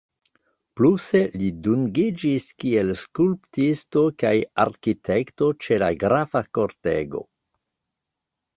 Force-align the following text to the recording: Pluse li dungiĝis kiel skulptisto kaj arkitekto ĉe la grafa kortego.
Pluse 0.79 1.19
li 1.41 1.49
dungiĝis 1.67 2.47
kiel 2.63 2.89
skulptisto 3.03 4.03
kaj 4.25 4.33
arkitekto 4.65 5.53
ĉe 5.67 5.81
la 5.87 5.93
grafa 6.07 6.45
kortego. 6.59 7.25